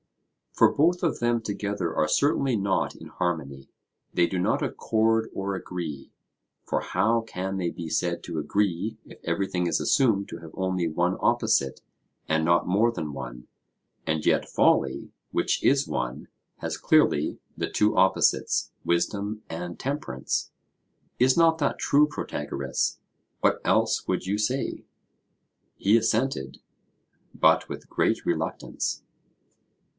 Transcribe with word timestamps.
For 0.53 0.69
both 0.73 1.03
of 1.03 1.19
them 1.19 1.41
together 1.41 1.95
are 1.95 2.07
certainly 2.07 2.57
not 2.57 2.95
in 2.95 3.07
harmony; 3.07 3.69
they 4.13 4.25
do 4.27 4.37
not 4.39 4.61
accord 4.63 5.29
or 5.33 5.55
agree: 5.55 6.11
for 6.65 6.81
how 6.81 7.21
can 7.21 7.57
they 7.57 7.69
be 7.69 7.87
said 7.87 8.23
to 8.23 8.39
agree 8.39 8.97
if 9.05 9.19
everything 9.23 9.67
is 9.67 9.79
assumed 9.79 10.27
to 10.29 10.37
have 10.39 10.51
only 10.55 10.87
one 10.87 11.17
opposite 11.19 11.81
and 12.27 12.43
not 12.43 12.67
more 12.67 12.91
than 12.91 13.13
one, 13.13 13.47
and 14.05 14.25
yet 14.25 14.49
folly, 14.49 15.11
which 15.31 15.63
is 15.63 15.87
one, 15.87 16.27
has 16.57 16.77
clearly 16.77 17.39
the 17.55 17.69
two 17.69 17.95
opposites 17.95 18.71
wisdom 18.83 19.43
and 19.49 19.79
temperance? 19.79 20.51
Is 21.19 21.37
not 21.37 21.59
that 21.59 21.77
true, 21.79 22.07
Protagoras? 22.07 22.97
What 23.41 23.61
else 23.63 24.07
would 24.07 24.25
you 24.25 24.37
say? 24.39 24.83
He 25.77 25.95
assented, 25.95 26.57
but 27.33 27.69
with 27.69 27.89
great 27.89 28.25
reluctance. 28.25 29.03